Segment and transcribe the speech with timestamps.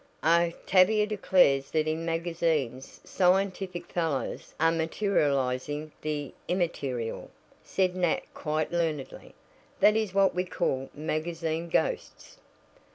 [0.23, 7.29] "Oh, Tavia declares that in magazines scientific fellows are materializing the immaterial,"
[7.63, 9.35] said Nat quite learnedly.
[9.79, 12.39] "That is what we call magazine ghosts."